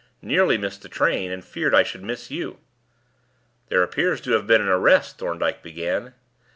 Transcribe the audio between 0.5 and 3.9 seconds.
missed the train, and feared I should miss you." "There